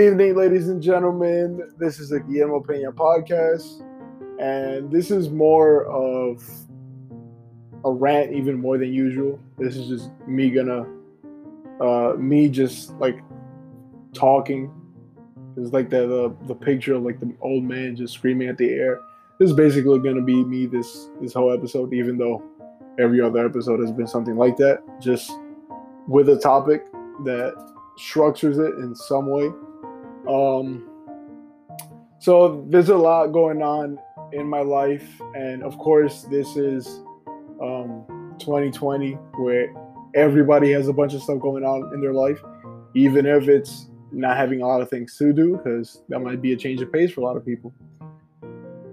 Evening, 0.00 0.34
ladies 0.34 0.70
and 0.70 0.80
gentlemen. 0.80 1.74
This 1.76 2.00
is 2.00 2.08
the 2.08 2.20
Guillermo 2.20 2.60
Pena 2.60 2.90
podcast, 2.90 3.82
and 4.40 4.90
this 4.90 5.10
is 5.10 5.28
more 5.28 5.84
of 5.84 6.42
a 7.84 7.92
rant, 7.92 8.32
even 8.32 8.58
more 8.58 8.78
than 8.78 8.94
usual. 8.94 9.38
This 9.58 9.76
is 9.76 9.88
just 9.88 10.10
me 10.26 10.48
gonna, 10.48 10.86
uh, 11.82 12.14
me 12.16 12.48
just 12.48 12.92
like 12.92 13.22
talking. 14.14 14.72
It's 15.58 15.74
like 15.74 15.90
the, 15.90 16.06
the 16.06 16.36
the 16.46 16.54
picture 16.54 16.94
of 16.94 17.02
like 17.02 17.20
the 17.20 17.34
old 17.42 17.64
man 17.64 17.94
just 17.94 18.14
screaming 18.14 18.48
at 18.48 18.56
the 18.56 18.70
air. 18.70 19.00
This 19.38 19.50
is 19.50 19.56
basically 19.56 19.98
gonna 19.98 20.22
be 20.22 20.42
me 20.42 20.64
this 20.64 21.10
this 21.20 21.34
whole 21.34 21.52
episode, 21.52 21.92
even 21.92 22.16
though 22.16 22.42
every 22.98 23.20
other 23.20 23.44
episode 23.44 23.80
has 23.80 23.92
been 23.92 24.06
something 24.06 24.36
like 24.36 24.56
that, 24.56 24.82
just 24.98 25.30
with 26.08 26.30
a 26.30 26.38
topic 26.38 26.86
that 27.24 27.52
structures 27.98 28.56
it 28.56 28.76
in 28.76 28.94
some 28.94 29.26
way. 29.26 29.50
Um, 30.28 30.88
so 32.18 32.64
there's 32.68 32.88
a 32.88 32.96
lot 32.96 33.28
going 33.28 33.62
on 33.62 33.98
in 34.32 34.46
my 34.46 34.60
life, 34.60 35.20
and 35.34 35.62
of 35.62 35.78
course, 35.78 36.22
this 36.30 36.56
is 36.56 37.00
um, 37.60 38.04
2020 38.38 39.12
where 39.38 39.72
everybody 40.14 40.70
has 40.72 40.88
a 40.88 40.92
bunch 40.92 41.14
of 41.14 41.22
stuff 41.22 41.40
going 41.40 41.64
on 41.64 41.92
in 41.94 42.00
their 42.00 42.12
life, 42.12 42.42
even 42.94 43.26
if 43.26 43.48
it's 43.48 43.86
not 44.12 44.36
having 44.36 44.60
a 44.60 44.66
lot 44.66 44.80
of 44.80 44.90
things 44.90 45.16
to 45.16 45.32
do, 45.32 45.56
because 45.56 46.02
that 46.08 46.20
might 46.20 46.42
be 46.42 46.52
a 46.52 46.56
change 46.56 46.80
of 46.80 46.92
pace 46.92 47.12
for 47.12 47.20
a 47.20 47.24
lot 47.24 47.36
of 47.36 47.44
people. 47.44 47.72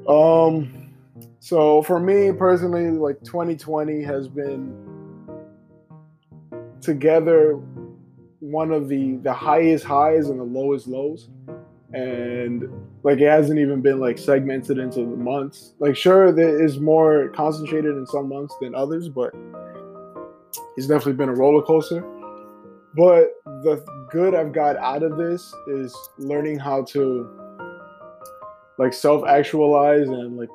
Um, 0.07 0.93
so 1.39 1.81
for 1.81 1.99
me 1.99 2.31
personally, 2.31 2.91
like 2.91 3.21
2020 3.23 4.03
has 4.03 4.27
been 4.27 4.75
together 6.81 7.59
one 8.51 8.71
of 8.71 8.87
the 8.87 9.17
the 9.17 9.33
highest 9.33 9.85
highs 9.85 10.29
and 10.29 10.39
the 10.39 10.43
lowest 10.43 10.87
lows. 10.87 11.29
And 11.93 12.69
like 13.03 13.19
it 13.19 13.29
hasn't 13.29 13.59
even 13.59 13.81
been 13.81 13.99
like 13.99 14.17
segmented 14.17 14.77
into 14.77 14.99
the 14.99 15.15
months. 15.15 15.73
Like 15.79 15.95
sure 15.95 16.31
there 16.31 16.61
is 16.61 16.79
more 16.79 17.29
concentrated 17.29 17.95
in 17.95 18.05
some 18.07 18.29
months 18.29 18.53
than 18.61 18.75
others 18.75 19.09
but 19.09 19.33
it's 20.75 20.87
definitely 20.87 21.13
been 21.13 21.29
a 21.29 21.33
roller 21.33 21.63
coaster. 21.63 22.01
But 22.95 23.31
the 23.63 23.83
good 24.09 24.35
i've 24.35 24.53
got 24.53 24.77
out 24.77 25.03
of 25.03 25.17
this 25.17 25.53
is 25.67 25.95
learning 26.17 26.59
how 26.59 26.83
to 26.83 27.29
like 28.77 28.93
self-actualize 28.93 30.07
and 30.07 30.37
like 30.37 30.49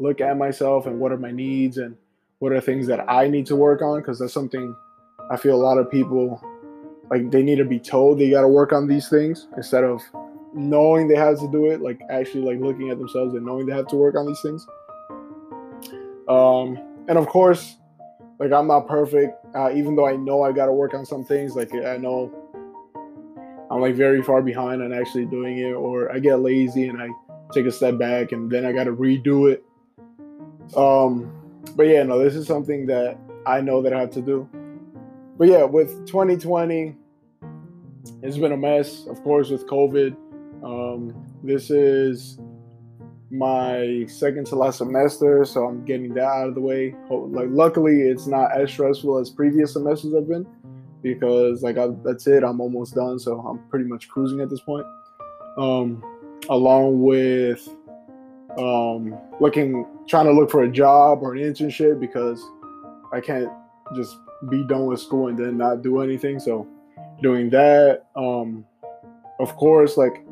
look 0.00 0.20
at 0.20 0.36
myself 0.36 0.86
and 0.86 0.98
what 0.98 1.12
are 1.12 1.18
my 1.18 1.30
needs 1.30 1.78
and 1.78 1.96
what 2.38 2.52
are 2.52 2.60
things 2.60 2.86
that 2.86 3.04
i 3.10 3.28
need 3.28 3.46
to 3.46 3.54
work 3.54 3.82
on 3.82 4.00
because 4.00 4.18
that's 4.18 4.32
something 4.32 4.74
i 5.30 5.36
feel 5.36 5.54
a 5.54 5.62
lot 5.62 5.78
of 5.78 5.90
people 5.90 6.42
like 7.10 7.30
they 7.30 7.42
need 7.42 7.56
to 7.56 7.64
be 7.64 7.78
told 7.78 8.18
they 8.18 8.30
got 8.30 8.42
to 8.42 8.48
work 8.48 8.72
on 8.72 8.86
these 8.86 9.08
things 9.08 9.48
instead 9.56 9.84
of 9.84 10.00
knowing 10.54 11.08
they 11.08 11.14
have 11.14 11.38
to 11.38 11.50
do 11.50 11.70
it 11.70 11.80
like 11.80 12.00
actually 12.10 12.42
like 12.42 12.60
looking 12.60 12.90
at 12.90 12.98
themselves 12.98 13.34
and 13.34 13.44
knowing 13.44 13.66
they 13.66 13.74
have 13.74 13.86
to 13.88 13.96
work 13.96 14.14
on 14.14 14.26
these 14.26 14.40
things. 14.40 14.66
Um 16.28 16.78
and 17.08 17.16
of 17.16 17.26
course 17.26 17.76
like 18.38 18.52
i'm 18.52 18.68
not 18.68 18.86
perfect 18.86 19.34
uh, 19.56 19.72
even 19.74 19.96
though 19.96 20.06
i 20.06 20.14
know 20.14 20.42
i 20.42 20.52
got 20.52 20.66
to 20.66 20.72
work 20.72 20.94
on 20.94 21.04
some 21.04 21.24
things 21.24 21.56
like 21.56 21.72
i 21.74 21.96
know 21.96 22.32
i'm 23.70 23.80
like 23.80 23.94
very 23.94 24.22
far 24.22 24.42
behind 24.42 24.82
on 24.82 24.92
actually 24.92 25.26
doing 25.26 25.58
it 25.58 25.72
or 25.72 26.12
i 26.12 26.18
get 26.18 26.36
lazy 26.36 26.86
and 26.86 27.02
i 27.02 27.08
take 27.52 27.66
a 27.66 27.72
step 27.72 27.98
back 27.98 28.32
and 28.32 28.50
then 28.50 28.64
i 28.64 28.72
got 28.72 28.84
to 28.84 28.92
redo 28.92 29.50
it. 29.50 29.64
Um 30.76 31.32
but 31.74 31.84
yeah 31.84 32.02
no 32.02 32.18
this 32.22 32.34
is 32.34 32.46
something 32.46 32.86
that 32.86 33.18
i 33.46 33.60
know 33.60 33.82
that 33.82 33.92
i 33.92 34.00
have 34.00 34.10
to 34.12 34.22
do 34.22 34.48
but 35.38 35.46
yeah, 35.48 35.62
with 35.62 36.06
2020, 36.06 36.96
it's 38.22 38.36
been 38.36 38.52
a 38.52 38.56
mess. 38.56 39.06
Of 39.06 39.22
course, 39.22 39.50
with 39.50 39.66
COVID, 39.68 40.16
um, 40.64 41.14
this 41.44 41.70
is 41.70 42.38
my 43.30 44.04
second 44.08 44.46
to 44.48 44.56
last 44.56 44.78
semester, 44.78 45.44
so 45.44 45.66
I'm 45.66 45.84
getting 45.84 46.12
that 46.14 46.24
out 46.24 46.48
of 46.48 46.54
the 46.54 46.60
way. 46.60 46.94
Like, 47.10 47.48
luckily, 47.50 48.02
it's 48.02 48.26
not 48.26 48.50
as 48.52 48.70
stressful 48.70 49.18
as 49.18 49.30
previous 49.30 49.74
semesters 49.74 50.14
have 50.14 50.28
been, 50.28 50.46
because 51.02 51.62
like 51.62 51.78
I, 51.78 51.88
that's 52.04 52.26
it. 52.26 52.42
I'm 52.42 52.60
almost 52.60 52.94
done, 52.94 53.20
so 53.20 53.38
I'm 53.40 53.60
pretty 53.68 53.84
much 53.84 54.08
cruising 54.08 54.40
at 54.40 54.50
this 54.50 54.60
point. 54.60 54.86
Um, 55.56 56.02
along 56.50 57.02
with 57.02 57.68
um, 58.58 59.16
looking, 59.40 59.86
trying 60.08 60.26
to 60.26 60.32
look 60.32 60.50
for 60.50 60.64
a 60.64 60.68
job 60.70 61.22
or 61.22 61.34
an 61.34 61.40
internship 61.40 62.00
because 62.00 62.42
I 63.12 63.20
can't 63.20 63.50
just 63.94 64.16
be 64.50 64.64
done 64.64 64.86
with 64.86 65.00
school 65.00 65.28
and 65.28 65.38
then 65.38 65.56
not 65.56 65.82
do 65.82 66.00
anything. 66.00 66.38
So 66.38 66.66
doing 67.22 67.50
that, 67.50 68.06
um, 68.16 68.64
of 69.40 69.54
course, 69.56 69.96
like 69.96 70.24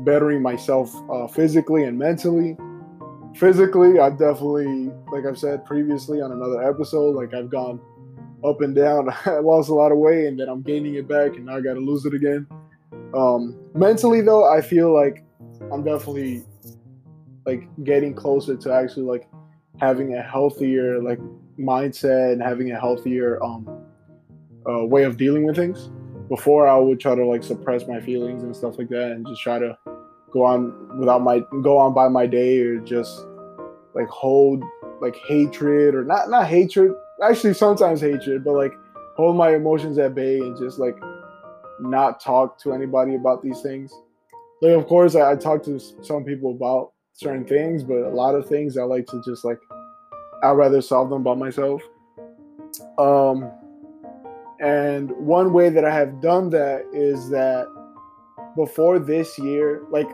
bettering 0.00 0.42
myself 0.42 0.94
uh, 1.10 1.26
physically 1.26 1.84
and 1.84 1.98
mentally. 1.98 2.56
Physically, 3.36 4.00
I 4.00 4.10
definitely, 4.10 4.90
like 5.12 5.24
I've 5.24 5.38
said 5.38 5.64
previously 5.64 6.20
on 6.20 6.32
another 6.32 6.68
episode, 6.68 7.14
like 7.14 7.32
I've 7.34 7.50
gone 7.50 7.80
up 8.44 8.60
and 8.60 8.74
down. 8.74 9.08
I 9.26 9.38
lost 9.38 9.68
a 9.68 9.74
lot 9.74 9.92
of 9.92 9.98
weight 9.98 10.26
and 10.26 10.38
then 10.38 10.48
I'm 10.48 10.62
gaining 10.62 10.94
it 10.94 11.06
back 11.06 11.36
and 11.36 11.46
now 11.46 11.56
I 11.56 11.60
got 11.60 11.74
to 11.74 11.80
lose 11.80 12.04
it 12.06 12.14
again. 12.14 12.46
Um, 13.14 13.56
mentally, 13.74 14.20
though, 14.20 14.50
I 14.50 14.60
feel 14.60 14.92
like 14.92 15.24
I'm 15.72 15.84
definitely 15.84 16.44
like 17.46 17.68
getting 17.84 18.14
closer 18.14 18.56
to 18.56 18.72
actually 18.72 19.04
like 19.04 19.28
having 19.80 20.14
a 20.14 20.22
healthier 20.22 21.02
like 21.02 21.18
mindset 21.60 22.32
and 22.32 22.42
having 22.42 22.72
a 22.72 22.78
healthier 22.78 23.42
um, 23.42 23.68
uh, 24.68 24.84
way 24.84 25.04
of 25.04 25.16
dealing 25.16 25.46
with 25.46 25.56
things. 25.56 25.90
Before 26.28 26.68
I 26.68 26.76
would 26.76 27.00
try 27.00 27.14
to 27.14 27.24
like 27.24 27.42
suppress 27.42 27.88
my 27.88 28.00
feelings 28.00 28.44
and 28.44 28.54
stuff 28.54 28.78
like 28.78 28.88
that, 28.90 29.12
and 29.12 29.26
just 29.26 29.42
try 29.42 29.58
to 29.58 29.76
go 30.30 30.44
on 30.44 30.98
without 30.98 31.22
my 31.22 31.40
go 31.62 31.76
on 31.76 31.92
by 31.92 32.08
my 32.08 32.26
day 32.26 32.60
or 32.60 32.78
just 32.78 33.26
like 33.94 34.06
hold 34.08 34.62
like 35.00 35.16
hatred 35.26 35.94
or 35.94 36.04
not 36.04 36.30
not 36.30 36.46
hatred 36.46 36.92
actually 37.22 37.54
sometimes 37.54 38.00
hatred 38.00 38.44
but 38.44 38.52
like 38.52 38.72
hold 39.16 39.36
my 39.36 39.54
emotions 39.54 39.98
at 39.98 40.14
bay 40.14 40.38
and 40.38 40.56
just 40.56 40.78
like 40.78 40.96
not 41.80 42.20
talk 42.20 42.58
to 42.58 42.72
anybody 42.72 43.14
about 43.14 43.42
these 43.42 43.60
things 43.60 43.92
like 44.62 44.72
of 44.72 44.86
course 44.86 45.14
I, 45.14 45.32
I 45.32 45.36
talk 45.36 45.62
to 45.64 45.80
some 46.02 46.24
people 46.24 46.52
about 46.52 46.92
certain 47.12 47.44
things 47.44 47.82
but 47.82 47.96
a 47.96 48.10
lot 48.10 48.34
of 48.34 48.46
things 48.46 48.78
i 48.78 48.82
like 48.82 49.06
to 49.06 49.20
just 49.24 49.44
like 49.44 49.58
I'd 50.42 50.52
rather 50.52 50.80
solve 50.80 51.10
them 51.10 51.22
by 51.22 51.34
myself. 51.34 51.82
Um, 52.98 53.50
and 54.60 55.10
one 55.12 55.52
way 55.52 55.70
that 55.70 55.84
I 55.84 55.94
have 55.94 56.20
done 56.20 56.50
that 56.50 56.84
is 56.92 57.30
that 57.30 57.66
before 58.56 58.98
this 58.98 59.38
year, 59.38 59.82
like 59.90 60.08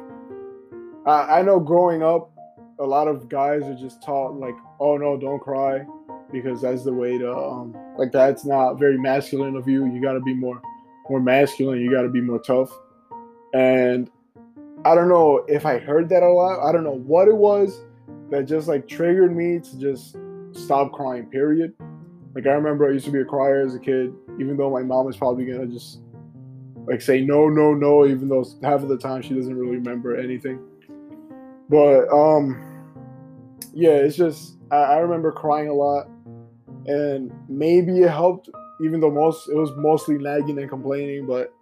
I, 1.06 1.38
I 1.38 1.42
know 1.42 1.58
growing 1.58 2.02
up, 2.02 2.30
a 2.78 2.84
lot 2.84 3.08
of 3.08 3.28
guys 3.28 3.62
are 3.62 3.74
just 3.74 4.02
taught 4.02 4.38
like, 4.38 4.54
oh 4.80 4.96
no, 4.96 5.16
don't 5.16 5.40
cry, 5.40 5.84
because 6.30 6.60
that's 6.60 6.84
the 6.84 6.92
way 6.92 7.18
to 7.18 7.34
um, 7.34 7.74
like 7.96 8.12
that's 8.12 8.44
not 8.44 8.74
very 8.74 8.98
masculine 8.98 9.56
of 9.56 9.66
you. 9.68 9.86
You 9.86 10.00
got 10.02 10.12
to 10.12 10.20
be 10.20 10.34
more 10.34 10.60
more 11.08 11.20
masculine. 11.20 11.80
You 11.80 11.90
got 11.90 12.02
to 12.02 12.08
be 12.08 12.20
more 12.20 12.40
tough. 12.40 12.70
And 13.54 14.10
I 14.84 14.94
don't 14.94 15.08
know 15.08 15.44
if 15.48 15.64
I 15.64 15.78
heard 15.78 16.08
that 16.10 16.22
a 16.22 16.28
lot. 16.28 16.68
I 16.68 16.72
don't 16.72 16.84
know 16.84 16.98
what 16.98 17.28
it 17.28 17.36
was 17.36 17.80
that 18.30 18.44
just 18.44 18.68
like 18.68 18.88
triggered 18.88 19.34
me 19.34 19.60
to 19.60 19.78
just 19.78 20.16
stop 20.52 20.92
crying, 20.92 21.26
period. 21.26 21.74
Like 22.34 22.46
I 22.46 22.50
remember 22.50 22.88
I 22.88 22.92
used 22.92 23.06
to 23.06 23.10
be 23.10 23.20
a 23.20 23.24
crier 23.24 23.60
as 23.60 23.74
a 23.74 23.78
kid, 23.78 24.12
even 24.38 24.56
though 24.56 24.70
my 24.70 24.82
mom 24.82 25.08
is 25.08 25.16
probably 25.16 25.46
gonna 25.46 25.66
just 25.66 26.00
like 26.86 27.00
say 27.00 27.20
no, 27.20 27.48
no, 27.48 27.74
no, 27.74 28.06
even 28.06 28.28
though 28.28 28.44
half 28.62 28.82
of 28.82 28.88
the 28.88 28.98
time 28.98 29.22
she 29.22 29.34
doesn't 29.34 29.56
really 29.56 29.76
remember 29.76 30.16
anything. 30.16 30.60
But 31.68 32.08
um 32.08 32.62
yeah, 33.72 33.90
it's 33.90 34.16
just 34.16 34.56
I, 34.70 34.76
I 34.76 34.98
remember 34.98 35.32
crying 35.32 35.68
a 35.68 35.74
lot 35.74 36.08
and 36.86 37.32
maybe 37.48 38.00
it 38.00 38.10
helped 38.10 38.48
even 38.80 39.00
though 39.00 39.10
most 39.10 39.48
it 39.48 39.56
was 39.56 39.72
mostly 39.76 40.18
nagging 40.18 40.58
and 40.58 40.68
complaining, 40.68 41.26
but 41.26 41.52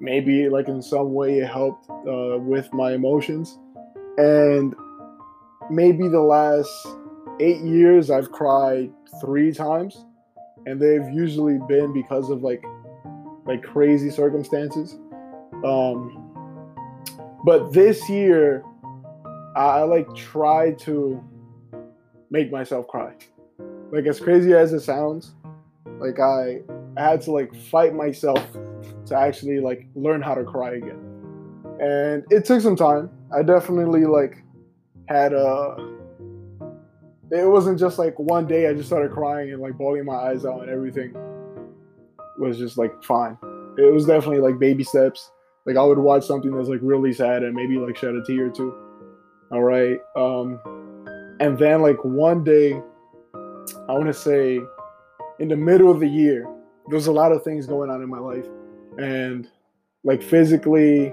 maybe 0.00 0.48
like 0.48 0.68
in 0.68 0.80
some 0.82 1.12
way 1.12 1.38
it 1.38 1.48
helped 1.48 1.88
uh, 1.90 2.38
with 2.38 2.72
my 2.72 2.92
emotions. 2.92 3.58
And 4.16 4.74
maybe 5.70 6.08
the 6.08 6.20
last 6.20 6.70
eight 7.40 7.60
years, 7.60 8.10
I've 8.10 8.30
cried 8.30 8.90
three 9.20 9.52
times, 9.52 10.04
and 10.66 10.80
they've 10.80 11.08
usually 11.12 11.58
been 11.68 11.92
because 11.92 12.30
of 12.30 12.42
like 12.42 12.64
like 13.46 13.62
crazy 13.62 14.10
circumstances. 14.10 14.96
Um, 15.64 16.20
but 17.44 17.72
this 17.72 18.08
year, 18.08 18.64
I, 19.54 19.60
I 19.60 19.82
like 19.82 20.12
tried 20.14 20.78
to 20.80 21.22
make 22.30 22.50
myself 22.50 22.88
cry. 22.88 23.14
Like 23.90 24.06
as 24.06 24.18
crazy 24.18 24.54
as 24.54 24.72
it 24.72 24.80
sounds, 24.80 25.34
like 26.00 26.18
I, 26.18 26.60
I 26.96 27.10
had 27.10 27.22
to 27.22 27.32
like 27.32 27.54
fight 27.54 27.94
myself 27.94 28.44
to 29.06 29.16
actually 29.16 29.60
like 29.60 29.86
learn 29.94 30.22
how 30.22 30.34
to 30.34 30.44
cry 30.44 30.74
again. 30.74 31.00
And 31.80 32.24
it 32.30 32.44
took 32.44 32.60
some 32.60 32.76
time. 32.76 33.10
I 33.34 33.42
definitely 33.42 34.06
like 34.06 34.43
had 35.08 35.32
a 35.32 35.76
it 37.30 37.48
wasn't 37.48 37.78
just 37.78 37.98
like 37.98 38.18
one 38.18 38.46
day 38.46 38.68
I 38.68 38.74
just 38.74 38.88
started 38.88 39.10
crying 39.10 39.52
and 39.52 39.60
like 39.60 39.76
bawling 39.76 40.04
my 40.04 40.14
eyes 40.14 40.44
out 40.44 40.62
and 40.62 40.70
everything 40.70 41.14
was 42.38 42.58
just 42.58 42.78
like 42.78 43.02
fine. 43.02 43.36
It 43.78 43.92
was 43.92 44.06
definitely 44.06 44.40
like 44.40 44.58
baby 44.58 44.84
steps. 44.84 45.30
Like 45.66 45.76
I 45.76 45.82
would 45.82 45.98
watch 45.98 46.24
something 46.24 46.54
that's 46.54 46.68
like 46.68 46.80
really 46.82 47.12
sad 47.12 47.42
and 47.42 47.54
maybe 47.54 47.78
like 47.78 47.96
shed 47.96 48.14
a 48.14 48.22
tear 48.24 48.46
or 48.46 48.50
two. 48.50 48.74
All 49.50 49.62
right. 49.62 49.98
Um, 50.16 50.60
and 51.40 51.58
then 51.58 51.82
like 51.82 52.04
one 52.04 52.44
day, 52.44 52.80
I 53.88 53.92
want 53.92 54.06
to 54.06 54.14
say, 54.14 54.60
in 55.40 55.48
the 55.48 55.56
middle 55.56 55.90
of 55.90 56.00
the 56.00 56.08
year, 56.08 56.46
there's 56.88 57.06
a 57.06 57.12
lot 57.12 57.32
of 57.32 57.42
things 57.42 57.66
going 57.66 57.90
on 57.90 58.02
in 58.02 58.08
my 58.08 58.18
life, 58.18 58.46
and 58.98 59.48
like 60.04 60.22
physically, 60.22 61.12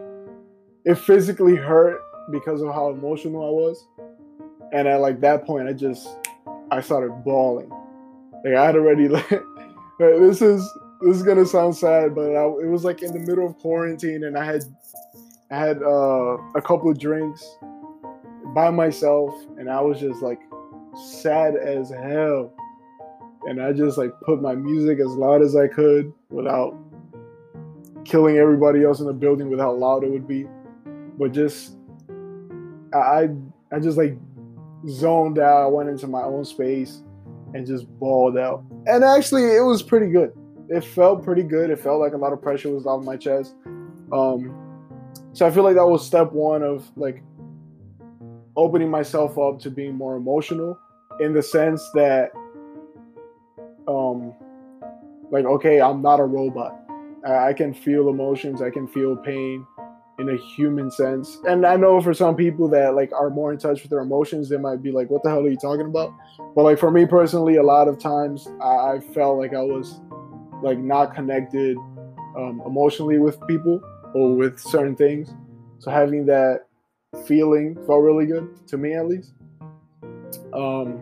it 0.86 0.96
physically 0.96 1.56
hurt 1.56 2.02
because 2.32 2.62
of 2.62 2.74
how 2.74 2.90
emotional 2.90 3.46
I 3.46 3.50
was. 3.50 3.88
And 4.74 4.88
at 4.88 5.02
like 5.02 5.20
that 5.22 5.46
point, 5.46 5.68
I 5.68 5.74
just 5.74 6.08
I 6.72 6.82
started 6.82 7.24
bawling. 7.24 7.70
Like 8.46 8.56
I 8.56 8.66
had 8.66 8.76
already 8.76 9.08
like 9.10 9.30
this 10.00 10.42
is 10.42 10.68
this 11.02 11.18
is 11.18 11.24
gonna 11.24 11.46
sound 11.46 11.76
sad, 11.76 12.16
but 12.16 12.36
I, 12.36 12.46
it 12.46 12.70
was 12.70 12.84
like 12.84 13.02
in 13.02 13.12
the 13.12 13.20
middle 13.20 13.46
of 13.46 13.58
quarantine, 13.58 14.24
and 14.24 14.38
I 14.38 14.46
had 14.46 14.64
I 15.50 15.58
had 15.58 15.84
uh, 15.84 16.38
a 16.56 16.62
couple 16.62 16.90
of 16.90 17.00
drinks 17.00 17.58
by 18.54 18.70
myself, 18.70 19.34
and 19.58 19.70
I 19.70 19.82
was 19.82 20.00
just 20.00 20.22
like 20.22 20.40
sad 21.14 21.56
as 21.56 21.90
hell. 21.90 22.54
And 23.44 23.62
I 23.62 23.74
just 23.74 23.98
like 23.98 24.12
put 24.22 24.42
my 24.42 24.54
music 24.54 25.00
as 25.00 25.08
loud 25.08 25.42
as 25.42 25.56
I 25.56 25.68
could 25.68 26.14
without 26.30 26.78
killing 28.06 28.38
everybody 28.38 28.84
else 28.84 29.00
in 29.00 29.08
the 29.08 29.14
building 29.14 29.50
with 29.50 29.60
how 29.60 29.74
loud 29.74 30.04
it 30.04 30.12
would 30.12 30.28
be. 30.28 30.48
But 31.18 31.32
just 31.32 31.76
I 32.94 33.30
I 33.72 33.80
just 33.80 33.98
like 33.98 34.18
zoned 34.90 35.40
out. 35.40 35.64
I 35.64 35.68
went 35.68 35.90
into 35.90 36.08
my 36.08 36.22
own 36.22 36.46
space 36.46 37.02
and 37.54 37.66
just 37.66 37.88
bawled 38.00 38.38
out. 38.38 38.64
And 38.88 39.04
actually, 39.04 39.44
it 39.44 39.64
was 39.64 39.84
pretty 39.84 40.08
good. 40.08 40.34
It 40.70 40.84
felt 40.84 41.24
pretty 41.24 41.44
good. 41.44 41.70
It 41.70 41.80
felt 41.80 42.00
like 42.00 42.14
a 42.14 42.18
lot 42.18 42.34
of 42.34 42.42
pressure 42.42 42.70
was 42.70 42.86
off 42.86 43.04
my 43.04 43.18
chest. 43.18 43.56
Um, 44.12 44.56
so 45.34 45.46
I 45.46 45.52
feel 45.52 45.64
like 45.64 45.76
that 45.76 45.86
was 45.86 46.06
step 46.06 46.32
one 46.32 46.64
of 46.64 46.90
like 46.96 47.24
opening 48.56 48.90
myself 48.90 49.38
up 49.38 49.60
to 49.60 49.70
being 49.70 49.96
more 49.96 50.16
emotional 50.16 50.78
in 51.20 51.34
the 51.34 51.44
sense 51.44 51.82
that, 51.94 52.32
um, 53.88 54.34
like, 55.30 55.46
okay, 55.46 55.82
I'm 55.82 56.02
not 56.02 56.20
a 56.20 56.26
robot. 56.26 56.78
I, 57.26 57.50
I 57.50 57.54
can 57.54 57.74
feel 57.74 58.10
emotions. 58.10 58.62
I 58.62 58.70
can 58.70 58.88
feel 58.88 59.16
pain 59.16 59.66
in 60.22 60.30
a 60.30 60.38
human 60.38 60.92
sense. 60.92 61.40
And 61.48 61.66
I 61.66 61.76
know 61.76 62.00
for 62.00 62.14
some 62.14 62.36
people 62.36 62.68
that 62.70 62.94
like 62.96 63.12
are 63.12 63.30
more 63.30 63.52
in 63.52 63.58
touch 63.58 63.82
with 63.82 63.90
their 63.90 64.00
emotions, 64.00 64.50
they 64.50 64.58
might 64.58 64.82
be 64.82 64.92
like, 64.92 65.10
"What 65.10 65.24
the 65.24 65.30
hell 65.30 65.46
are 65.46 65.50
you 65.50 65.58
talking 65.58 65.88
about?" 65.88 66.14
But 66.56 66.64
like 66.64 66.78
for 66.78 66.92
me 66.92 67.06
personally, 67.06 67.56
a 67.58 67.64
lot 67.64 67.88
of 67.88 68.00
times 68.00 68.48
I, 68.62 68.94
I 68.94 69.00
felt 69.00 69.40
like 69.40 69.54
I 69.54 69.62
was 69.62 70.00
like 70.62 70.78
not 70.78 71.16
connected 71.16 71.76
um, 72.38 72.62
emotionally 72.66 73.18
with 73.18 73.40
people 73.48 73.82
or 74.14 74.36
with 74.36 74.60
certain 74.60 74.96
things. 74.96 75.34
So 75.80 75.90
having 75.90 76.26
that 76.28 76.68
feeling 77.26 77.76
felt 77.88 78.04
really 78.04 78.28
good 78.28 78.68
to 78.68 78.78
me, 78.78 78.94
at 78.94 79.08
least. 79.08 79.34
Um, 80.54 81.02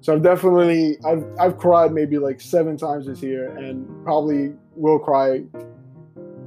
so 0.00 0.14
I've 0.14 0.22
definitely 0.22 0.96
I've 1.04 1.24
I've 1.38 1.58
cried 1.58 1.92
maybe 1.92 2.18
like 2.18 2.40
seven 2.40 2.76
times 2.76 3.06
this 3.06 3.20
year, 3.20 3.50
and 3.56 4.04
probably 4.04 4.54
will 4.76 5.00
cry 5.00 5.42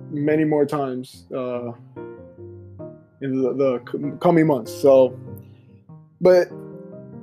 many 0.10 0.44
more 0.44 0.66
times. 0.66 1.26
Uh, 1.36 1.72
in 3.24 3.42
the, 3.42 3.54
the 3.54 4.18
coming 4.20 4.46
months. 4.46 4.72
So, 4.72 5.18
but 6.22 6.50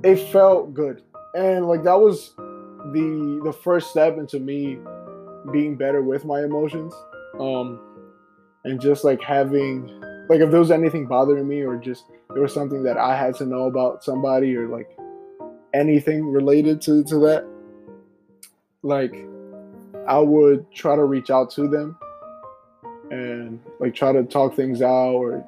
it 0.03 0.17
felt 0.17 0.75
good, 0.75 1.03
and 1.35 1.69
like 1.69 1.85
that 1.85 2.01
was 2.01 2.35
the 2.37 3.41
the 3.45 3.53
first 3.53 3.91
step 3.91 4.17
into 4.19 4.41
me 4.41 4.79
being 5.53 5.77
better 5.77 6.03
with 6.03 6.25
my 6.25 6.43
emotions, 6.43 6.95
um, 7.39 7.79
and 8.65 8.81
just 8.81 9.05
like 9.05 9.23
having 9.23 9.87
like 10.29 10.41
if 10.41 10.51
there 10.51 10.61
was 10.61 10.71
anything 10.71 11.07
bothering 11.07 11.47
me 11.47 11.61
or 11.61 11.77
just 11.77 12.05
there 12.31 12.43
was 12.43 12.55
something 12.55 12.83
that 12.85 12.97
I 12.97 13.17
had 13.17 13.35
to 13.37 13.47
know 13.47 13.65
about 13.65 14.03
somebody 14.03 14.57
or 14.57 14.69
like 14.69 14.97
anything 15.75 16.25
related 16.27 16.81
to 16.83 17.05
to 17.05 17.19
that, 17.21 17.47
like 18.83 19.15
I 20.09 20.19
would 20.19 20.73
try 20.73 20.97
to 20.97 21.05
reach 21.05 21.31
out 21.31 21.51
to 21.53 21.69
them 21.69 21.99
and 23.11 23.61
like 23.81 23.95
try 23.95 24.13
to 24.13 24.23
talk 24.23 24.55
things 24.55 24.81
out 24.83 25.15
or 25.15 25.45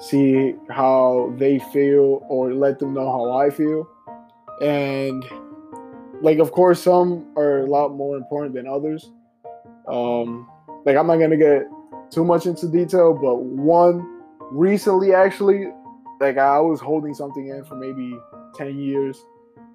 see 0.00 0.54
how 0.70 1.32
they 1.36 1.58
feel 1.58 2.24
or 2.28 2.54
let 2.54 2.78
them 2.78 2.94
know 2.94 3.10
how 3.10 3.38
I 3.38 3.50
feel. 3.50 3.88
And 4.62 5.24
like 6.22 6.38
of 6.38 6.52
course 6.52 6.82
some 6.82 7.26
are 7.36 7.60
a 7.60 7.66
lot 7.66 7.90
more 7.90 8.16
important 8.16 8.54
than 8.54 8.66
others. 8.66 9.10
Um 9.86 10.48
like 10.84 10.96
I'm 10.96 11.06
not 11.06 11.16
gonna 11.16 11.36
get 11.36 11.64
too 12.10 12.24
much 12.24 12.46
into 12.46 12.66
detail, 12.66 13.14
but 13.14 13.36
one 13.36 14.22
recently 14.50 15.14
actually, 15.14 15.68
like 16.20 16.38
I 16.38 16.58
was 16.60 16.80
holding 16.80 17.14
something 17.14 17.48
in 17.48 17.64
for 17.64 17.76
maybe 17.76 18.18
10 18.56 18.78
years 18.78 19.24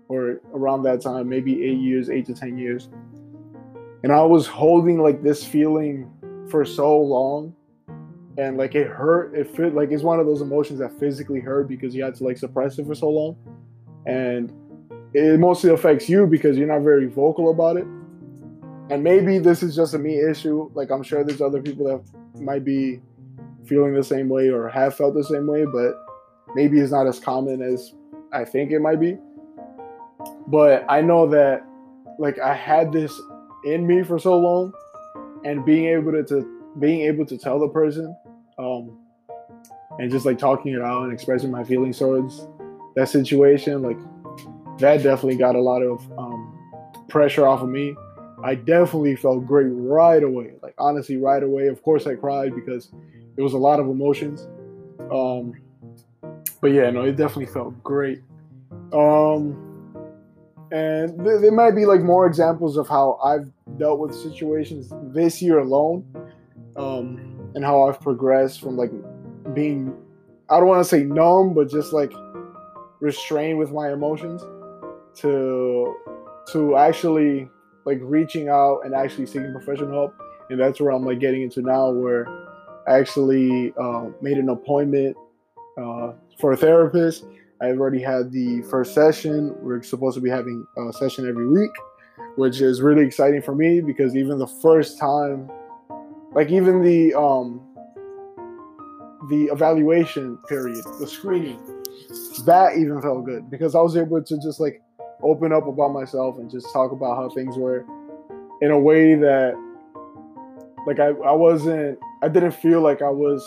or 0.07 0.41
around 0.53 0.83
that 0.83 1.01
time, 1.01 1.29
maybe 1.29 1.63
eight 1.63 1.79
years, 1.79 2.09
eight 2.09 2.25
to 2.27 2.33
10 2.33 2.57
years. 2.57 2.89
And 4.03 4.11
I 4.11 4.21
was 4.21 4.45
holding 4.45 4.99
like 4.99 5.23
this 5.23 5.43
feeling 5.43 6.11
for 6.49 6.63
so 6.65 6.99
long 6.99 7.55
and 8.37 8.57
like 8.57 8.75
it 8.75 8.87
hurt. 8.87 9.35
It 9.35 9.55
felt 9.55 9.73
like 9.73 9.91
it's 9.91 10.03
one 10.03 10.19
of 10.19 10.25
those 10.25 10.41
emotions 10.41 10.79
that 10.79 10.97
physically 10.99 11.39
hurt 11.39 11.67
because 11.67 11.95
you 11.95 12.03
had 12.03 12.15
to 12.15 12.23
like 12.23 12.37
suppress 12.37 12.77
it 12.77 12.85
for 12.85 12.95
so 12.95 13.09
long, 13.09 13.37
and 14.05 14.51
it 15.13 15.39
mostly 15.39 15.71
affects 15.71 16.09
you 16.09 16.27
because 16.27 16.57
you're 16.57 16.67
not 16.67 16.81
very 16.81 17.07
vocal 17.07 17.49
about 17.49 17.77
it. 17.77 17.85
And 18.89 19.03
maybe 19.03 19.39
this 19.39 19.63
is 19.63 19.75
just 19.75 19.93
a 19.93 19.99
me 19.99 20.19
issue. 20.19 20.69
Like 20.73 20.91
I'm 20.91 21.03
sure 21.03 21.23
there's 21.23 21.41
other 21.41 21.61
people 21.61 21.85
that 21.85 22.41
might 22.41 22.63
be 22.63 23.01
feeling 23.65 23.93
the 23.93 24.03
same 24.03 24.29
way 24.29 24.49
or 24.49 24.69
have 24.69 24.95
felt 24.95 25.15
the 25.15 25.23
same 25.23 25.47
way, 25.47 25.65
but 25.65 25.95
maybe 26.53 26.79
it's 26.79 26.91
not 26.91 27.07
as 27.07 27.19
common 27.19 27.61
as 27.61 27.93
I 28.31 28.45
think 28.45 28.71
it 28.71 28.79
might 28.79 28.99
be. 28.99 29.17
But 30.47 30.85
I 30.89 31.01
know 31.01 31.27
that 31.29 31.65
like 32.19 32.39
I 32.39 32.53
had 32.53 32.91
this 32.91 33.13
in 33.63 33.87
me 33.87 34.03
for 34.03 34.19
so 34.19 34.37
long 34.37 34.73
and 35.43 35.65
being 35.65 35.85
able 35.85 36.11
to, 36.11 36.23
to 36.23 36.61
being 36.79 37.01
able 37.01 37.25
to 37.25 37.37
tell 37.37 37.59
the 37.59 37.69
person 37.69 38.15
um, 38.57 38.97
and 39.99 40.11
just 40.11 40.25
like 40.25 40.37
talking 40.37 40.73
it 40.73 40.81
out 40.81 41.03
and 41.03 41.13
expressing 41.13 41.51
my 41.51 41.63
feelings 41.63 41.99
towards 41.99 42.47
that 42.95 43.09
situation, 43.09 43.81
like 43.81 43.97
that 44.79 45.03
definitely 45.03 45.37
got 45.37 45.55
a 45.55 45.61
lot 45.61 45.81
of 45.81 46.01
um, 46.17 46.57
pressure 47.07 47.47
off 47.47 47.61
of 47.61 47.69
me. 47.69 47.95
I 48.43 48.55
definitely 48.55 49.15
felt 49.15 49.45
great 49.45 49.69
right 49.69 50.21
away. 50.21 50.53
Like 50.61 50.75
honestly, 50.77 51.17
right 51.17 51.41
away. 51.41 51.67
Of 51.67 51.81
course, 51.81 52.05
I 52.05 52.15
cried 52.15 52.53
because 52.53 52.91
it 53.37 53.41
was 53.41 53.53
a 53.53 53.57
lot 53.57 53.79
of 53.79 53.87
emotions. 53.87 54.47
Um, 55.11 55.53
but 56.61 56.71
yeah, 56.71 56.89
no, 56.89 57.03
it 57.03 57.15
definitely 57.15 57.47
felt 57.47 57.81
great. 57.83 58.21
Um, 58.91 59.65
and 60.71 61.23
th- 61.23 61.41
there 61.41 61.51
might 61.51 61.71
be 61.71 61.85
like 61.85 62.01
more 62.01 62.25
examples 62.25 62.77
of 62.77 62.87
how 62.87 63.19
I've 63.23 63.49
dealt 63.77 63.99
with 63.99 64.13
situations 64.13 64.91
this 65.13 65.41
year 65.41 65.59
alone. 65.59 66.05
Um, 66.75 67.34
and 67.55 67.63
how 67.63 67.83
I've 67.83 67.99
progressed 67.99 68.61
from 68.61 68.77
like 68.77 68.91
being 69.53 69.95
I 70.49 70.59
don't 70.59 70.67
want 70.67 70.83
to 70.83 70.89
say 70.89 71.03
numb, 71.03 71.55
but 71.55 71.69
just 71.69 71.91
like 71.91 72.13
restrained 72.99 73.57
with 73.57 73.71
my 73.71 73.91
emotions 73.91 74.43
to 75.21 75.95
to 76.51 76.77
actually 76.77 77.49
like 77.85 77.99
reaching 78.01 78.49
out 78.49 78.81
and 78.83 78.93
actually 78.93 79.25
seeking 79.25 79.51
professional 79.51 79.91
help. 79.91 80.15
And 80.49 80.59
that's 80.59 80.79
where 80.79 80.91
I'm 80.91 81.03
like 81.03 81.19
getting 81.19 81.41
into 81.41 81.61
now, 81.61 81.89
where 81.89 82.27
I 82.87 82.99
actually 82.99 83.73
uh, 83.81 84.05
made 84.21 84.37
an 84.37 84.49
appointment 84.49 85.17
uh, 85.77 86.13
for 86.39 86.51
a 86.51 86.57
therapist. 86.57 87.25
I've 87.61 87.79
already 87.79 88.01
had 88.01 88.31
the 88.31 88.61
first 88.63 88.93
session. 88.93 89.55
We're 89.61 89.81
supposed 89.81 90.15
to 90.15 90.21
be 90.21 90.29
having 90.29 90.65
a 90.77 90.93
session 90.93 91.27
every 91.27 91.47
week, 91.47 91.71
which 92.35 92.61
is 92.61 92.81
really 92.81 93.03
exciting 93.03 93.41
for 93.41 93.55
me 93.55 93.81
because 93.81 94.15
even 94.15 94.37
the 94.37 94.47
first 94.61 94.99
time 94.99 95.49
like 96.35 96.51
even 96.51 96.81
the 96.81 97.13
um 97.17 97.61
the 99.29 99.45
evaluation 99.45 100.37
period, 100.47 100.83
the 100.99 101.07
screening, 101.07 101.59
that 102.45 102.77
even 102.77 103.01
felt 103.01 103.25
good 103.25 103.49
because 103.49 103.73
I 103.73 103.81
was 103.81 103.97
able 103.97 104.21
to 104.21 104.37
just 104.39 104.59
like 104.59 104.81
open 105.23 105.51
up 105.51 105.65
about 105.65 105.93
myself 105.93 106.37
and 106.37 106.51
just 106.51 106.71
talk 106.71 106.91
about 106.91 107.15
how 107.15 107.29
things 107.29 107.57
were 107.57 107.85
in 108.61 108.69
a 108.69 108.77
way 108.77 109.15
that 109.15 109.55
like 110.85 110.99
I, 110.99 111.07
I 111.07 111.31
wasn't 111.31 111.97
I 112.21 112.27
didn't 112.27 112.51
feel 112.51 112.81
like 112.81 113.01
I 113.01 113.09
was 113.09 113.41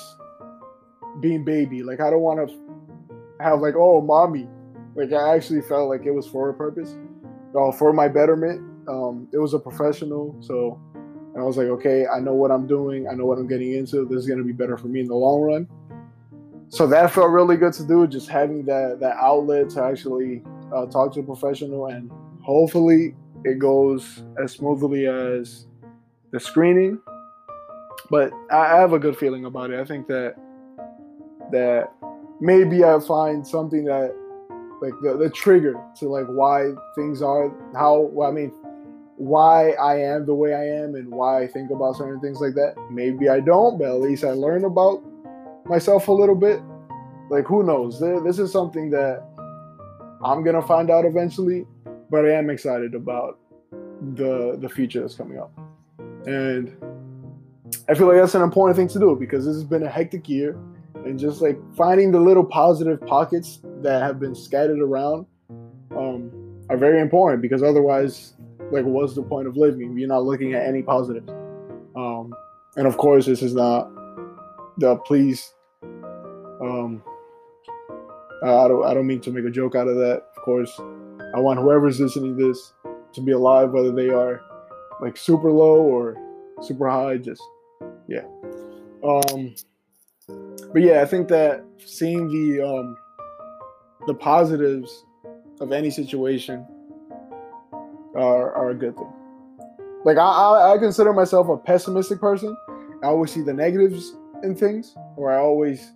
being 1.20 1.44
baby. 1.44 1.82
Like 1.82 2.00
I 2.00 2.10
don't 2.10 2.22
want 2.22 2.48
to 2.48 2.54
have 3.40 3.60
like 3.60 3.74
oh 3.76 4.00
mommy. 4.00 4.48
Like 4.94 5.12
I 5.12 5.34
actually 5.36 5.60
felt 5.60 5.90
like 5.90 6.06
it 6.06 6.10
was 6.10 6.26
for 6.26 6.48
a 6.48 6.54
purpose, 6.54 6.96
uh, 7.56 7.70
for 7.70 7.92
my 7.92 8.08
betterment. 8.08 8.64
Um, 8.88 9.28
it 9.34 9.38
was 9.38 9.52
a 9.52 9.58
professional, 9.58 10.34
so 10.40 10.80
and 11.38 11.44
I 11.44 11.46
was 11.46 11.56
like, 11.56 11.68
okay, 11.68 12.04
I 12.04 12.18
know 12.18 12.34
what 12.34 12.50
I'm 12.50 12.66
doing. 12.66 13.06
I 13.06 13.14
know 13.14 13.24
what 13.24 13.38
I'm 13.38 13.46
getting 13.46 13.72
into. 13.74 14.04
This 14.04 14.22
is 14.22 14.26
going 14.26 14.40
to 14.40 14.44
be 14.44 14.50
better 14.50 14.76
for 14.76 14.88
me 14.88 14.98
in 14.98 15.06
the 15.06 15.14
long 15.14 15.40
run. 15.40 15.68
So 16.68 16.84
that 16.88 17.12
felt 17.12 17.30
really 17.30 17.56
good 17.56 17.72
to 17.74 17.86
do, 17.86 18.08
just 18.08 18.28
having 18.28 18.64
that 18.64 18.98
that 18.98 19.16
outlet 19.18 19.70
to 19.70 19.84
actually 19.84 20.42
uh, 20.74 20.86
talk 20.86 21.14
to 21.14 21.20
a 21.20 21.22
professional, 21.22 21.86
and 21.86 22.10
hopefully 22.42 23.14
it 23.44 23.60
goes 23.60 24.24
as 24.42 24.50
smoothly 24.50 25.06
as 25.06 25.68
the 26.32 26.40
screening. 26.40 27.00
but 28.10 28.32
I 28.50 28.76
have 28.76 28.92
a 28.92 28.98
good 28.98 29.16
feeling 29.16 29.44
about 29.44 29.70
it. 29.70 29.78
I 29.78 29.84
think 29.84 30.08
that 30.08 30.34
that 31.52 31.92
maybe 32.40 32.82
I 32.82 32.98
find 32.98 33.46
something 33.46 33.84
that 33.84 34.12
like 34.82 34.94
the, 35.02 35.16
the 35.16 35.30
trigger 35.30 35.80
to 35.98 36.08
like 36.08 36.26
why 36.26 36.72
things 36.96 37.22
are 37.22 37.54
how 37.74 38.10
well, 38.12 38.28
I 38.28 38.32
mean 38.32 38.52
why 39.18 39.72
I 39.72 39.96
am 39.96 40.26
the 40.26 40.34
way 40.34 40.54
I 40.54 40.64
am 40.64 40.94
and 40.94 41.10
why 41.10 41.42
I 41.42 41.48
think 41.48 41.72
about 41.72 41.96
certain 41.96 42.20
things 42.20 42.40
like 42.40 42.54
that. 42.54 42.76
Maybe 42.90 43.28
I 43.28 43.40
don't, 43.40 43.76
but 43.76 43.88
at 43.88 44.00
least 44.00 44.24
I 44.24 44.30
learn 44.30 44.64
about 44.64 45.02
myself 45.66 46.06
a 46.06 46.12
little 46.12 46.36
bit. 46.36 46.60
Like 47.28 47.44
who 47.44 47.64
knows? 47.64 48.00
This 48.24 48.38
is 48.38 48.52
something 48.52 48.90
that 48.90 49.22
I'm 50.24 50.44
gonna 50.44 50.62
find 50.62 50.88
out 50.88 51.04
eventually, 51.04 51.66
but 52.10 52.24
I 52.24 52.32
am 52.32 52.48
excited 52.48 52.94
about 52.94 53.38
the 54.14 54.56
the 54.60 54.68
future 54.68 55.00
that's 55.00 55.16
coming 55.16 55.38
up. 55.38 55.52
And 56.26 56.76
I 57.88 57.94
feel 57.94 58.06
like 58.06 58.16
that's 58.16 58.36
an 58.36 58.42
important 58.42 58.76
thing 58.76 58.88
to 58.88 58.98
do 59.00 59.16
because 59.18 59.44
this 59.44 59.56
has 59.56 59.64
been 59.64 59.82
a 59.82 59.90
hectic 59.90 60.28
year 60.28 60.56
and 61.04 61.18
just 61.18 61.42
like 61.42 61.58
finding 61.76 62.12
the 62.12 62.20
little 62.20 62.44
positive 62.44 63.00
pockets 63.04 63.60
that 63.82 64.00
have 64.00 64.20
been 64.20 64.34
scattered 64.34 64.78
around 64.78 65.26
um, 65.96 66.30
are 66.70 66.76
very 66.76 67.00
important 67.00 67.42
because 67.42 67.62
otherwise 67.62 68.34
like 68.70 68.84
what's 68.84 69.14
the 69.14 69.22
point 69.22 69.46
of 69.46 69.56
living 69.56 69.96
you're 69.98 70.08
not 70.08 70.24
looking 70.24 70.54
at 70.54 70.66
any 70.66 70.82
positives? 70.82 71.30
Um, 71.96 72.32
and 72.76 72.86
of 72.86 72.96
course 72.96 73.26
this 73.26 73.42
is 73.42 73.54
not 73.54 73.90
the 74.78 74.96
please 74.96 75.54
um, 76.62 77.02
I 78.42 78.68
don't 78.68 78.84
I 78.84 78.94
don't 78.94 79.06
mean 79.06 79.20
to 79.22 79.30
make 79.30 79.44
a 79.44 79.50
joke 79.50 79.74
out 79.74 79.88
of 79.88 79.96
that. 79.96 80.22
Of 80.36 80.42
course 80.42 80.72
I 81.34 81.40
want 81.40 81.60
whoever's 81.60 82.00
listening 82.00 82.36
to 82.36 82.48
this 82.48 82.72
to 83.12 83.20
be 83.20 83.32
alive 83.32 83.70
whether 83.70 83.92
they 83.92 84.10
are 84.10 84.42
like 85.00 85.16
super 85.16 85.50
low 85.50 85.80
or 85.80 86.16
super 86.62 86.88
high 86.88 87.18
just 87.18 87.42
yeah. 88.08 88.24
Um 89.02 89.54
but 90.72 90.82
yeah, 90.82 91.00
I 91.00 91.06
think 91.06 91.28
that 91.28 91.64
seeing 91.84 92.28
the 92.28 92.66
um, 92.66 92.96
the 94.06 94.14
positives 94.14 95.04
of 95.60 95.72
any 95.72 95.90
situation 95.90 96.66
are, 98.14 98.52
are 98.54 98.70
a 98.70 98.74
good 98.74 98.96
thing. 98.96 99.12
Like 100.04 100.16
I, 100.16 100.22
I, 100.22 100.74
I 100.74 100.78
consider 100.78 101.12
myself 101.12 101.48
a 101.48 101.56
pessimistic 101.56 102.20
person. 102.20 102.56
I 103.02 103.06
always 103.06 103.32
see 103.32 103.42
the 103.42 103.52
negatives 103.52 104.16
in 104.42 104.54
things, 104.54 104.94
or 105.16 105.32
I 105.32 105.38
always 105.38 105.92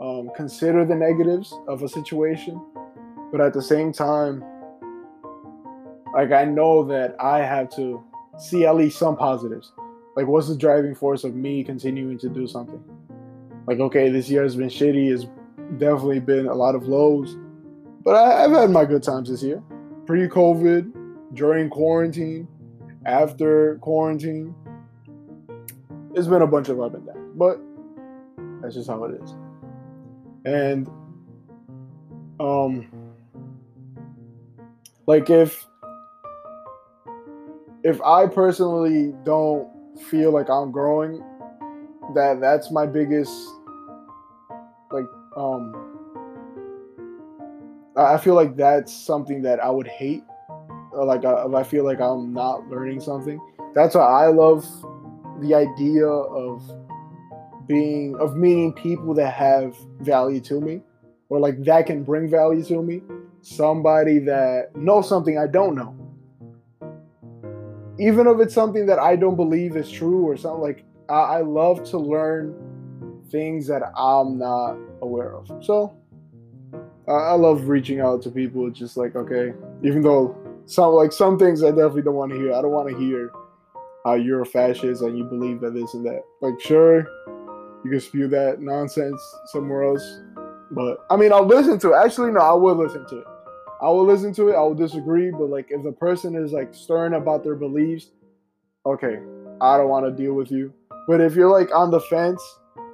um, 0.00 0.30
consider 0.36 0.84
the 0.84 0.94
negatives 0.94 1.54
of 1.68 1.82
a 1.82 1.88
situation. 1.88 2.60
But 3.30 3.40
at 3.40 3.52
the 3.52 3.62
same 3.62 3.92
time, 3.92 4.44
like 6.14 6.32
I 6.32 6.44
know 6.44 6.84
that 6.84 7.16
I 7.20 7.38
have 7.38 7.68
to 7.76 8.02
see 8.38 8.66
at 8.66 8.76
least 8.76 8.98
some 8.98 9.16
positives. 9.16 9.72
Like, 10.16 10.28
what's 10.28 10.48
the 10.48 10.56
driving 10.56 10.94
force 10.94 11.24
of 11.24 11.34
me 11.34 11.64
continuing 11.64 12.18
to 12.18 12.28
do 12.28 12.46
something? 12.46 12.82
like 13.66 13.80
okay, 13.80 14.10
this 14.10 14.28
year 14.28 14.42
has 14.42 14.56
been 14.56 14.68
shitty. 14.68 15.12
It's 15.12 15.26
definitely 15.78 16.20
been 16.20 16.46
a 16.46 16.54
lot 16.54 16.74
of 16.74 16.86
lows, 16.86 17.36
but 18.02 18.14
I, 18.14 18.42
have 18.42 18.52
had 18.52 18.70
my 18.70 18.84
good 18.84 19.02
times 19.02 19.30
this 19.30 19.42
year. 19.42 19.62
Pre-COVID, 20.06 20.92
during 21.34 21.68
quarantine, 21.68 22.48
after 23.06 23.76
quarantine, 23.76 24.54
it's 26.14 26.26
been 26.26 26.42
a 26.42 26.46
bunch 26.46 26.68
of 26.68 26.80
up 26.80 26.94
and 26.94 27.06
down, 27.06 27.32
but 27.34 27.60
that's 28.62 28.74
just 28.74 28.88
how 28.88 29.04
it 29.04 29.20
is. 29.20 29.34
And 30.44 30.88
um, 32.40 32.88
like 35.06 35.30
if 35.30 35.66
if 37.82 38.00
I 38.02 38.26
personally 38.26 39.14
don't 39.24 39.68
feel 40.08 40.32
like 40.32 40.48
I'm 40.48 40.72
growing 40.72 41.22
that 42.14 42.40
that's 42.40 42.70
my 42.70 42.86
biggest 42.86 43.32
like 44.90 45.04
um 45.36 45.94
I 47.96 48.18
feel 48.18 48.34
like 48.34 48.56
that's 48.56 48.92
something 48.92 49.42
that 49.42 49.60
I 49.60 49.70
would 49.70 49.86
hate. 49.86 50.24
Like 50.94 51.24
uh, 51.24 51.48
if 51.48 51.54
I 51.54 51.62
feel 51.62 51.84
like 51.84 52.00
I'm 52.00 52.32
not 52.32 52.68
learning 52.68 53.00
something, 53.00 53.40
that's 53.74 53.94
why 53.94 54.02
I 54.02 54.28
love 54.28 54.64
the 55.40 55.54
idea 55.54 56.06
of 56.06 56.62
being 57.66 58.14
of 58.20 58.36
meeting 58.36 58.72
people 58.72 59.14
that 59.14 59.32
have 59.32 59.76
value 60.00 60.40
to 60.40 60.60
me, 60.60 60.82
or 61.28 61.40
like 61.40 61.62
that 61.64 61.86
can 61.86 62.04
bring 62.04 62.28
value 62.28 62.64
to 62.64 62.82
me. 62.82 63.02
Somebody 63.42 64.18
that 64.20 64.74
knows 64.76 65.08
something 65.08 65.38
I 65.38 65.46
don't 65.46 65.74
know, 65.74 65.94
even 67.98 68.26
if 68.26 68.40
it's 68.40 68.54
something 68.54 68.86
that 68.86 68.98
I 68.98 69.16
don't 69.16 69.36
believe 69.36 69.76
is 69.76 69.90
true 69.90 70.24
or 70.24 70.36
something 70.36 70.62
like 70.62 70.84
I, 71.08 71.14
I 71.14 71.40
love 71.42 71.84
to 71.90 71.98
learn 71.98 72.54
things 73.30 73.66
that 73.66 73.82
I'm 73.96 74.38
not 74.38 74.76
aware 75.02 75.34
of. 75.34 75.50
So 75.64 75.96
uh, 77.08 77.12
I 77.12 77.32
love 77.32 77.68
reaching 77.68 78.00
out 78.00 78.22
to 78.22 78.30
people. 78.30 78.70
Just 78.70 78.96
like 78.96 79.16
okay, 79.16 79.52
even 79.82 80.02
though 80.02 80.36
some 80.66 80.92
like 80.92 81.12
some 81.12 81.38
things 81.38 81.62
I 81.62 81.70
definitely 81.70 82.02
don't 82.02 82.14
want 82.14 82.32
to 82.32 82.38
hear. 82.38 82.52
I 82.52 82.62
don't 82.62 82.72
want 82.72 82.88
to 82.88 82.98
hear 82.98 83.30
how 84.04 84.14
you're 84.14 84.42
a 84.42 84.46
fascist 84.46 85.02
and 85.02 85.16
you 85.16 85.24
believe 85.24 85.60
that 85.60 85.74
this 85.74 85.94
and 85.94 86.04
that. 86.06 86.22
Like 86.40 86.60
sure, 86.60 87.06
you 87.84 87.90
can 87.90 88.00
spew 88.00 88.28
that 88.28 88.60
nonsense 88.60 89.20
somewhere 89.46 89.84
else, 89.84 90.20
but 90.70 91.04
I 91.10 91.16
mean 91.16 91.32
I'll 91.32 91.46
listen 91.46 91.78
to 91.80 91.92
it. 91.92 92.04
Actually, 92.04 92.32
no, 92.32 92.40
I 92.40 92.52
will 92.52 92.76
listen 92.76 93.06
to 93.08 93.18
it. 93.18 93.26
I 93.82 93.88
will 93.88 94.06
listen 94.06 94.32
to 94.34 94.48
it. 94.48 94.54
I 94.54 94.60
will 94.60 94.74
disagree, 94.74 95.30
but 95.30 95.50
like 95.50 95.66
if 95.70 95.82
the 95.82 95.92
person 95.92 96.34
is 96.34 96.52
like 96.52 96.74
stern 96.74 97.14
about 97.14 97.44
their 97.44 97.56
beliefs, 97.56 98.10
okay, 98.86 99.18
I 99.60 99.76
don't 99.76 99.88
want 99.88 100.06
to 100.06 100.12
deal 100.12 100.34
with 100.34 100.50
you. 100.50 100.72
But 101.06 101.20
if 101.20 101.34
you're 101.34 101.50
like 101.50 101.74
on 101.74 101.90
the 101.90 102.00
fence 102.00 102.42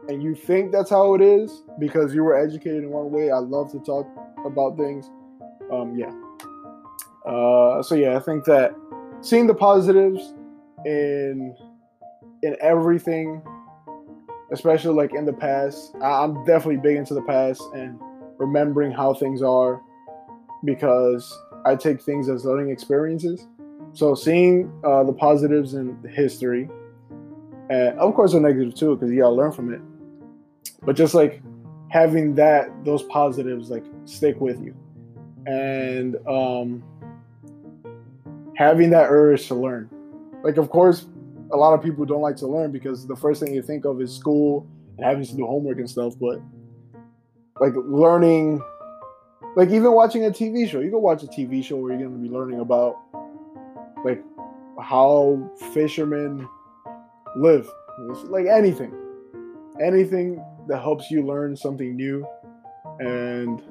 and 0.08 0.22
you 0.22 0.34
think 0.34 0.72
that's 0.72 0.90
how 0.90 1.14
it 1.14 1.20
is 1.20 1.62
because 1.78 2.12
you 2.12 2.24
were 2.24 2.36
educated 2.36 2.82
in 2.82 2.90
one 2.90 3.12
way, 3.12 3.30
I 3.30 3.38
love 3.38 3.70
to 3.72 3.78
talk 3.80 4.06
about 4.44 4.76
things. 4.76 5.08
Um, 5.72 5.96
yeah. 5.96 6.10
Uh, 7.26 7.82
so 7.82 7.94
yeah, 7.94 8.16
I 8.16 8.20
think 8.20 8.44
that 8.44 8.74
seeing 9.20 9.46
the 9.46 9.54
positives 9.54 10.34
in 10.84 11.54
in 12.42 12.56
everything, 12.60 13.42
especially 14.52 14.94
like 14.94 15.14
in 15.14 15.26
the 15.26 15.32
past, 15.32 15.94
I'm 16.02 16.44
definitely 16.44 16.78
big 16.78 16.96
into 16.96 17.14
the 17.14 17.22
past 17.22 17.62
and 17.74 17.98
remembering 18.38 18.92
how 18.92 19.12
things 19.14 19.42
are 19.42 19.80
because 20.64 21.36
I 21.66 21.76
take 21.76 22.00
things 22.00 22.28
as 22.28 22.44
learning 22.44 22.70
experiences. 22.70 23.46
So 23.92 24.14
seeing 24.14 24.72
uh, 24.84 25.04
the 25.04 25.12
positives 25.12 25.74
in 25.74 25.98
history 26.08 26.68
and 27.70 27.98
of 27.98 28.14
course 28.14 28.32
the 28.32 28.40
negative 28.40 28.74
too 28.74 28.96
because 28.96 29.10
you 29.10 29.20
gotta 29.20 29.34
learn 29.34 29.52
from 29.52 29.72
it 29.72 29.80
but 30.82 30.96
just 30.96 31.14
like 31.14 31.40
having 31.88 32.34
that 32.34 32.68
those 32.84 33.02
positives 33.04 33.70
like 33.70 33.84
stick 34.04 34.38
with 34.40 34.60
you 34.60 34.74
and 35.46 36.16
um 36.26 36.82
having 38.60 38.90
that 38.90 39.06
urge 39.08 39.48
to 39.48 39.54
learn. 39.54 39.88
Like 40.44 40.58
of 40.58 40.68
course 40.68 41.06
a 41.50 41.56
lot 41.56 41.72
of 41.72 41.82
people 41.82 42.04
don't 42.04 42.20
like 42.20 42.36
to 42.36 42.46
learn 42.46 42.70
because 42.70 43.06
the 43.06 43.16
first 43.16 43.42
thing 43.42 43.54
you 43.54 43.62
think 43.62 43.86
of 43.86 44.02
is 44.02 44.14
school 44.14 44.68
and 44.98 45.06
having 45.06 45.24
to 45.24 45.34
do 45.34 45.46
homework 45.46 45.78
and 45.78 45.88
stuff 45.88 46.12
but 46.20 46.40
like 47.58 47.72
learning 47.74 48.62
like 49.56 49.70
even 49.70 49.92
watching 49.92 50.26
a 50.26 50.30
tv 50.30 50.68
show. 50.68 50.80
You 50.80 50.90
can 50.90 51.00
watch 51.00 51.22
a 51.22 51.26
tv 51.26 51.64
show 51.64 51.76
where 51.76 51.92
you're 51.92 52.06
going 52.06 52.22
to 52.22 52.28
be 52.28 52.28
learning 52.28 52.60
about 52.60 52.98
like 54.04 54.22
how 54.78 55.50
fishermen 55.72 56.46
live. 57.36 57.66
It's 58.10 58.24
like 58.24 58.44
anything, 58.44 58.92
anything 59.82 60.44
that 60.68 60.82
helps 60.82 61.10
you 61.10 61.24
learn 61.26 61.56
something 61.56 61.96
new, 61.96 62.26
and 62.98 63.62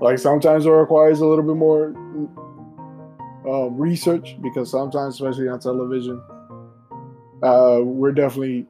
like 0.00 0.18
sometimes 0.18 0.66
it 0.66 0.70
requires 0.70 1.20
a 1.20 1.26
little 1.26 1.44
bit 1.44 1.56
more 1.56 1.94
uh, 3.48 3.68
research 3.70 4.36
because 4.42 4.70
sometimes, 4.70 5.14
especially 5.14 5.48
on 5.48 5.58
television, 5.58 6.20
uh, 7.42 7.80
we're 7.82 8.12
definitely 8.12 8.66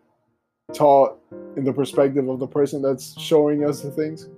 taught 0.73 1.18
in 1.56 1.64
the 1.64 1.73
perspective 1.73 2.28
of 2.28 2.38
the 2.38 2.47
person 2.47 2.80
that's 2.80 3.18
showing 3.20 3.64
us 3.64 3.80
the 3.80 3.90
things. 3.90 4.28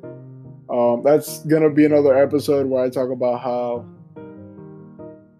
Um, 0.70 1.02
that's 1.04 1.44
gonna 1.44 1.68
be 1.68 1.84
another 1.84 2.16
episode 2.16 2.66
where 2.66 2.84
I 2.84 2.88
talk 2.88 3.10
about 3.10 3.42
how 3.42 3.84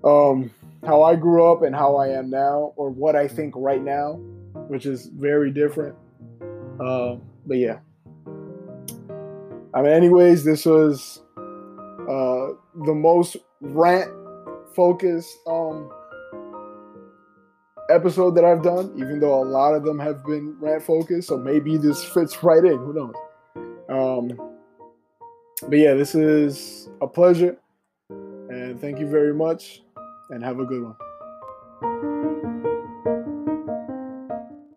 um, 0.05 0.51
how 0.85 1.03
I 1.03 1.15
grew 1.15 1.51
up 1.51 1.63
and 1.63 1.75
how 1.75 1.97
I 1.97 2.09
am 2.09 2.29
now, 2.29 2.73
or 2.77 2.91
what 2.91 3.17
I 3.17 3.27
think 3.29 3.55
right 3.57 3.83
now, 3.83 4.15
which 4.69 4.87
is 4.87 5.07
very 5.07 5.51
different. 5.51 5.95
Um, 6.81 7.23
but 7.47 7.59
yeah. 7.59 7.79
I 9.73 9.83
mean, 9.83 9.93
anyways, 9.93 10.45
this 10.45 10.67
was 10.67 11.23
uh, 11.39 12.49
the 12.85 12.95
most 12.95 13.37
rant 13.61 14.11
focused 14.75 15.37
um, 15.47 15.91
episode 17.91 18.35
that 18.37 18.45
I've 18.45 18.63
done, 18.63 18.93
even 18.97 19.21
though 19.21 19.43
a 19.43 19.45
lot 19.45 19.75
of 19.75 19.85
them 19.85 19.99
have 19.99 20.25
been 20.25 20.57
rant 20.61 20.83
focused. 20.83 21.29
So 21.29 21.37
maybe 21.37 21.77
this 21.77 22.05
fits 22.05 22.43
right 22.43 22.65
in. 22.65 22.79
Who 22.79 22.93
knows? 22.93 23.15
Um, 23.89 24.57
but 25.69 25.79
yeah, 25.79 25.95
this 25.95 26.15
is 26.15 26.89
a 27.01 27.07
pleasure. 27.07 27.57
And 28.09 28.81
thank 28.81 28.99
you 28.99 29.09
very 29.09 29.35
much 29.35 29.83
and 30.31 30.43
have 30.43 30.59
a 30.59 30.65
good 30.65 30.83
one. 30.83 32.40